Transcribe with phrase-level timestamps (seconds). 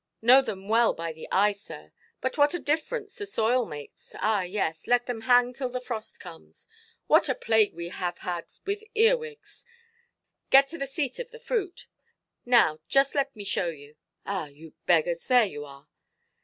[0.19, 1.91] Know them well by the eye, sir.
[2.21, 4.15] But what a difference the soil makes!
[4.17, 6.67] Ah, yes, let them hang till the frost comes.
[7.05, 9.63] What a plague we have had with earwigs!
[10.49, 11.85] Get into the seat of the fruit;
[12.47, 13.95] now just let me show you.
[14.25, 15.87] Ah, you beggars, there you are.